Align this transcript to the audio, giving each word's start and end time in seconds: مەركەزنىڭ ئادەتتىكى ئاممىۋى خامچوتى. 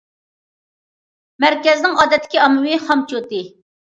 مەركەزنىڭ 1.43 1.99
ئادەتتىكى 2.03 2.41
ئاممىۋى 2.45 2.79
خامچوتى. 2.87 3.45